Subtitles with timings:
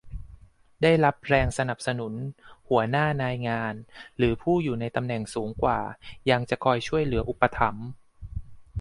[0.81, 2.13] ได้รับแรงสนับสนุน
[2.69, 3.73] หัวหน้านายงาน
[4.17, 5.79] หรือผู้อยู่ในตำแหน่งสูงกว่า
[6.29, 7.87] ยังจะคอยช่วยเหลืออุปถัมภ์